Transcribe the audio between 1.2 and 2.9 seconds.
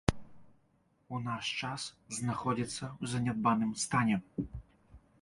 наш час знаходзіцца